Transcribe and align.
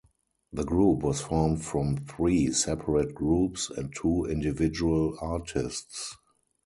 The 0.51 0.63
group 0.63 1.03
was 1.03 1.21
formed 1.21 1.63
from 1.63 1.95
three 2.07 2.51
separate 2.53 3.13
groups 3.13 3.69
and 3.69 3.93
two 3.95 4.25
individual 4.25 5.15
artists. 5.21 6.17